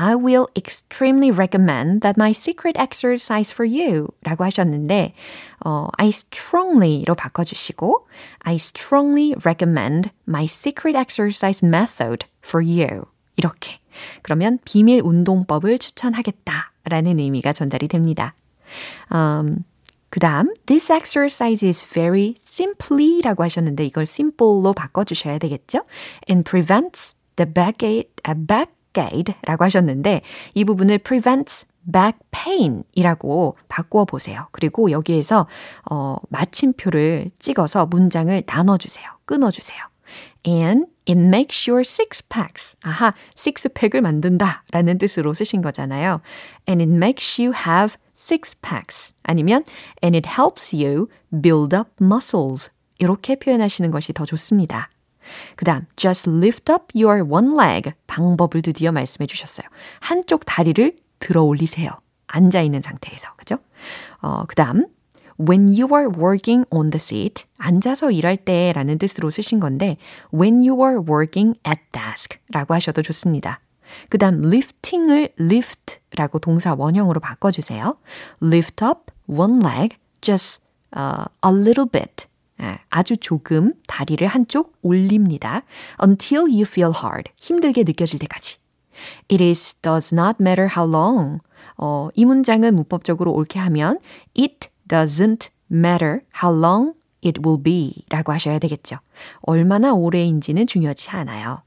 I 0.00 0.14
will 0.14 0.48
extremely 0.56 1.30
recommend 1.30 2.00
that 2.00 2.16
my 2.16 2.32
secret 2.32 2.78
exercise 2.78 3.52
for 3.52 3.68
you 3.68 4.08
라고 4.22 4.44
하셨는데 4.44 5.12
어, 5.66 5.88
I 5.98 6.08
strongly로 6.08 7.14
바꿔주시고 7.14 8.08
I 8.38 8.54
strongly 8.54 9.34
recommend 9.44 10.10
my 10.26 10.44
secret 10.44 10.96
exercise 10.96 11.60
method 11.62 12.26
for 12.42 12.64
you 12.64 13.04
이렇게 13.36 13.78
그러면 14.22 14.58
비밀 14.64 15.02
운동법을 15.04 15.78
추천하겠다 15.78 16.72
라는 16.84 17.18
의미가 17.18 17.52
전달이 17.52 17.88
됩니다. 17.88 18.34
Um, 19.12 19.64
그 20.08 20.18
다음, 20.18 20.54
this 20.64 20.90
exercise 20.90 21.66
is 21.66 21.86
very 21.86 22.36
simply 22.40 23.20
라고 23.20 23.44
하셨는데 23.44 23.84
이걸 23.84 24.04
simple로 24.04 24.72
바꿔주셔야 24.72 25.36
되겠죠? 25.38 25.82
and 26.28 26.48
prevents 26.48 27.14
the 27.36 27.46
backache, 27.52 28.08
uh, 28.26 28.34
backache 28.92 29.34
라고 29.46 29.64
하셨는데 29.64 30.22
이 30.54 30.64
부분을 30.64 30.98
prevents 30.98 31.66
back 31.90 32.18
pain 32.30 32.84
이라고 32.92 33.56
바꾸어 33.68 34.04
보세요. 34.04 34.48
그리고 34.52 34.90
여기에서 34.90 35.46
어, 35.90 36.16
마침표를 36.28 37.30
찍어서 37.38 37.86
문장을 37.86 38.42
나눠주세요. 38.46 39.06
끊어주세요. 39.24 39.90
and 40.46 40.86
it 41.06 41.18
makes 41.18 41.68
your 41.68 41.82
six 41.82 42.22
packs. 42.28 42.76
아하, 42.82 43.12
sixpack을 43.36 44.00
만든다 44.00 44.64
라는 44.72 44.98
뜻으로 44.98 45.34
쓰신 45.34 45.62
거잖아요. 45.62 46.20
and 46.68 46.82
it 46.82 46.92
makes 46.92 47.40
you 47.40 47.52
have 47.54 47.96
six 48.16 48.56
packs. 48.60 49.14
아니면 49.22 49.64
and 50.02 50.16
it 50.16 50.28
helps 50.28 50.74
you 50.74 51.08
build 51.30 51.76
up 51.76 51.90
muscles. 52.00 52.70
이렇게 52.98 53.36
표현하시는 53.36 53.90
것이 53.90 54.12
더 54.12 54.24
좋습니다. 54.24 54.90
그 55.56 55.64
다음, 55.64 55.86
just 55.96 56.28
lift 56.30 56.70
up 56.72 56.86
your 56.94 57.22
one 57.22 57.56
leg. 57.56 57.92
방법을 58.06 58.62
드디어 58.62 58.92
말씀해 58.92 59.26
주셨어요. 59.26 59.66
한쪽 60.00 60.44
다리를 60.44 60.96
들어 61.18 61.42
올리세요. 61.42 61.90
앉아 62.26 62.62
있는 62.62 62.82
상태에서. 62.82 63.34
그죠? 63.36 63.58
어, 64.22 64.44
그 64.46 64.54
다음, 64.54 64.86
when 65.38 65.68
you 65.68 65.88
are 65.94 66.08
working 66.08 66.66
on 66.70 66.90
the 66.90 67.00
seat, 67.00 67.44
앉아서 67.58 68.10
일할 68.10 68.36
때 68.36 68.72
라는 68.74 68.98
뜻으로 68.98 69.30
쓰신 69.30 69.60
건데, 69.60 69.96
when 70.32 70.60
you 70.66 70.80
are 70.84 70.98
working 70.98 71.58
at 71.66 71.80
desk 71.92 72.38
라고 72.50 72.74
하셔도 72.74 73.02
좋습니다. 73.02 73.60
그 74.08 74.18
다음, 74.18 74.44
lifting을 74.44 75.30
lift 75.40 75.98
라고 76.16 76.38
동사 76.38 76.74
원형으로 76.74 77.20
바꿔주세요. 77.20 77.96
lift 78.42 78.84
up 78.84 79.12
one 79.26 79.60
leg, 79.64 79.96
just 80.20 80.64
uh, 80.96 81.24
a 81.44 81.52
little 81.52 81.88
bit. 81.90 82.26
아주 82.88 83.16
조금 83.16 83.74
다리를 83.86 84.26
한쪽 84.26 84.76
올립니다. 84.82 85.62
until 86.02 86.44
you 86.44 86.62
feel 86.62 86.92
hard. 86.94 87.30
힘들게 87.36 87.84
느껴질 87.84 88.18
때까지. 88.20 88.58
It 89.30 89.42
is 89.42 89.74
does 89.82 90.14
not 90.14 90.36
matter 90.40 90.68
how 90.76 90.88
long. 90.88 91.40
어, 91.76 92.08
이 92.14 92.24
문장은 92.24 92.74
문법적으로 92.74 93.32
옳게 93.32 93.58
하면 93.58 93.98
it 94.38 94.68
doesn't 94.88 95.48
matter 95.70 96.20
how 96.42 96.54
long 96.54 96.92
it 97.24 97.40
will 97.44 97.62
be 97.62 98.04
라고 98.10 98.32
하셔야 98.32 98.58
되겠죠. 98.58 98.98
얼마나 99.42 99.92
오래인지는 99.92 100.66
중요하지 100.66 101.10
않아요. 101.10 101.62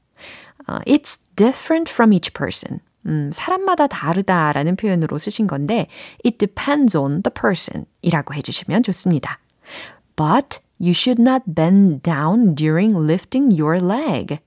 Uh, 0.68 0.80
it's 0.86 1.18
different 1.36 1.90
from 1.90 2.12
each 2.12 2.32
person. 2.32 2.80
음, 3.06 3.30
사람마다 3.34 3.86
다르다라는 3.86 4.76
표현으로 4.76 5.18
쓰신 5.18 5.46
건데 5.46 5.88
it 6.24 6.38
depends 6.38 6.96
on 6.96 7.22
the 7.22 7.32
person 7.34 7.86
이라고 8.02 8.34
해주시면 8.34 8.82
좋습니다. 8.82 9.40
But 10.16 10.60
you 10.79 10.93
should 10.93 11.21
not 11.21 11.43
bend 11.45 12.01
down 12.01 12.55
during 12.55 12.95
lifting 12.95 13.51
your 13.59 13.79
leg. 13.79 14.39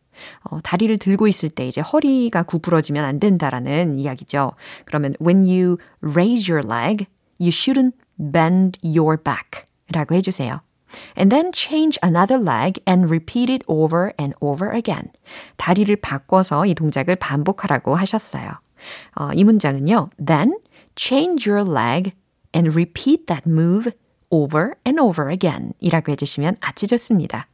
어, 0.44 0.61
다리를 0.62 0.96
들고 0.98 1.29
있을 1.29 1.48
때 1.48 1.66
이제 1.66 1.81
허리가 1.81 2.42
구부러지면 2.42 3.05
안 3.05 3.18
된다라는 3.18 3.98
이야기죠. 3.98 4.53
그러면 4.85 5.14
when 5.20 5.44
you 5.44 5.79
raise 6.03 6.51
your 6.51 6.66
leg, 6.66 7.07
you 7.40 7.51
shouldn't 7.51 7.92
bend 8.18 8.79
your 8.85 9.16
back 9.16 9.64
라고 9.90 10.14
해주세요. 10.14 10.61
And 11.16 11.35
then 11.35 11.53
change 11.53 11.98
another 12.03 12.38
leg 12.38 12.81
and 12.87 13.09
repeat 13.09 13.51
it 13.51 13.64
over 13.66 14.12
and 14.20 14.35
over 14.40 14.75
again. 14.75 15.11
다리를 15.57 15.94
바꿔서 15.96 16.66
이 16.66 16.75
동작을 16.75 17.16
반복하라고 17.16 17.94
하셨어요. 17.94 18.51
어, 19.16 19.31
이 19.35 19.44
문장은요. 19.44 20.11
Then 20.25 20.59
change 20.96 21.51
your 21.51 21.68
leg 21.68 22.12
and 22.55 22.70
repeat 22.70 23.27
that 23.27 23.48
move 23.48 23.92
over 24.30 24.72
and 24.86 25.00
over 25.00 25.32
again 25.32 25.74
이라고 25.80 26.12
해주시면 26.12 26.58
아주 26.60 26.88
좋습니다. 26.88 27.48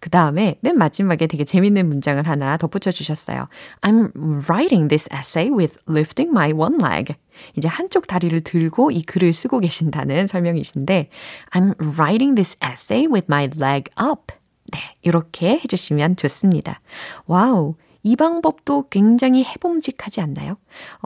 그 0.00 0.10
다음에 0.10 0.56
맨 0.60 0.76
마지막에 0.76 1.26
되게 1.26 1.44
재밌는 1.44 1.88
문장을 1.88 2.26
하나 2.26 2.56
덧붙여 2.56 2.90
주셨어요. 2.90 3.48
I'm 3.82 4.12
writing 4.48 4.88
this 4.88 5.08
essay 5.12 5.50
with 5.50 5.78
lifting 5.88 6.30
my 6.30 6.52
one 6.52 6.78
leg. 6.82 7.14
이제 7.56 7.68
한쪽 7.68 8.06
다리를 8.06 8.40
들고 8.40 8.90
이 8.90 9.02
글을 9.02 9.32
쓰고 9.32 9.60
계신다는 9.60 10.26
설명이신데 10.26 11.08
I'm 11.52 11.76
writing 11.78 12.34
this 12.34 12.56
essay 12.64 13.06
with 13.06 13.26
my 13.30 13.48
leg 13.56 13.90
up. 14.00 14.34
네, 14.72 14.78
이렇게 15.02 15.60
해주시면 15.62 16.16
좋습니다. 16.16 16.80
와우. 17.26 17.76
이 18.02 18.16
방법도 18.16 18.88
굉장히 18.90 19.44
해봄직하지 19.44 20.20
않나요? 20.20 20.56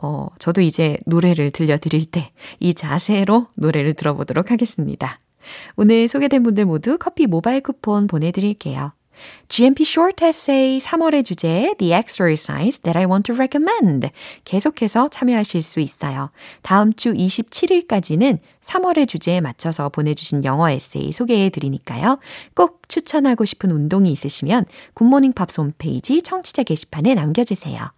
어, 0.01 0.27
저도 0.39 0.61
이제 0.61 0.97
노래를 1.05 1.51
들려드릴 1.51 2.05
때 2.05 2.31
이 2.59 2.73
자세로 2.73 3.47
노래를 3.55 3.93
들어보도록 3.93 4.51
하겠습니다. 4.51 5.19
오늘 5.75 6.07
소개된 6.07 6.43
분들 6.43 6.65
모두 6.65 6.97
커피 6.97 7.25
모바일 7.27 7.61
쿠폰 7.61 8.07
보내드릴게요. 8.07 8.91
GMP 9.49 9.83
Short 9.83 10.23
Essay 10.23 10.79
3월의 10.79 11.25
주제 11.25 11.73
The 11.77 11.93
Exercise 11.93 12.81
That 12.81 12.97
I 12.97 13.05
Want 13.05 13.31
to 13.31 13.35
Recommend 13.35 14.09
계속해서 14.43 15.09
참여하실 15.09 15.61
수 15.61 15.79
있어요. 15.79 16.31
다음 16.61 16.93
주 16.93 17.13
27일까지는 17.13 18.39
3월의 18.61 19.07
주제에 19.07 19.41
맞춰서 19.41 19.89
보내주신 19.89 20.43
영어 20.43 20.69
에세이 20.69 21.11
소개해 21.11 21.49
드리니까요. 21.49 22.19
꼭 22.55 22.87
추천하고 22.89 23.45
싶은 23.45 23.71
운동이 23.71 24.11
있으시면 24.11 24.65
굿모닝 24.93 25.33
팝스 25.33 25.61
홈페이지 25.61 26.21
청취자 26.21 26.63
게시판에 26.63 27.13
남겨주세요. 27.13 27.91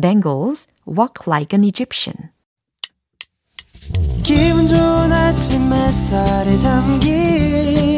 Bengals 0.00 0.66
Walk 0.86 1.26
Like 1.26 1.56
an 1.56 1.64
Egyptian 1.64 2.30
기분 4.22 4.68
좋은 4.68 5.12
아침 5.12 5.72
햇살에 5.72 6.58
담긴 6.58 7.97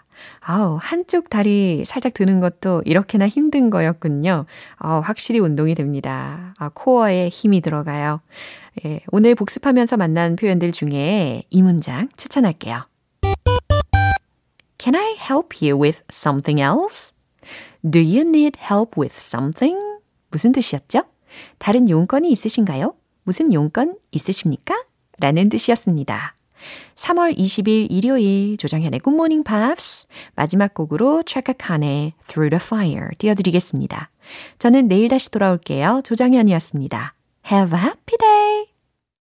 아우, 0.39 0.77
한쪽 0.81 1.29
다리 1.29 1.83
살짝 1.85 2.13
드는 2.13 2.39
것도 2.39 2.81
이렇게나 2.85 3.27
힘든 3.27 3.69
거였군요. 3.69 4.45
아 4.77 4.99
확실히 4.99 5.39
운동이 5.39 5.75
됩니다. 5.75 6.53
아, 6.57 6.69
코어에 6.73 7.29
힘이 7.29 7.61
들어가요. 7.61 8.21
예, 8.85 9.01
오늘 9.11 9.35
복습하면서 9.35 9.97
만난 9.97 10.35
표현들 10.35 10.71
중에 10.71 11.43
이 11.49 11.61
문장 11.61 12.09
추천할게요. 12.17 12.87
Can 14.77 14.95
I 14.95 15.15
help 15.29 15.63
you 15.63 15.79
with 15.79 16.01
something 16.11 16.59
else? 16.59 17.13
Do 17.83 17.99
you 17.99 18.21
need 18.21 18.59
help 18.59 18.99
with 18.99 19.15
something? 19.15 19.79
무슨 20.29 20.51
뜻이었죠? 20.51 21.03
다른 21.59 21.89
용건이 21.89 22.31
있으신가요? 22.31 22.95
무슨 23.23 23.53
용건 23.53 23.97
있으십니까? 24.11 24.83
라는 25.19 25.49
뜻이었습니다. 25.49 26.35
3월 26.95 27.37
20일 27.37 27.87
일요일 27.89 28.57
조정현의 28.57 29.01
Morning 29.15 29.43
Pops 29.43 30.07
마지막 30.35 30.73
곡으로 30.73 31.23
Khan의 31.57 32.13
Through 32.27 32.49
the 32.49 32.63
Fire 32.63 33.09
띄워드리겠습니다. 33.17 34.09
저는 34.59 34.87
내일 34.87 35.09
다시 35.09 35.31
돌아올게요. 35.31 36.01
조정현이었습니다. 36.03 37.15
Have 37.51 37.77
a 37.77 37.83
happy 37.83 38.17
day! 38.17 38.70